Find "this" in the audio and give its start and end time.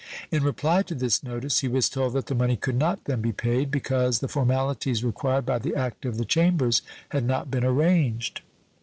0.95-1.21